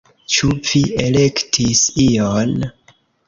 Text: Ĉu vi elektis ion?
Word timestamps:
Ĉu 0.35 0.47
vi 0.69 0.81
elektis 1.03 1.83
ion? 2.07 2.57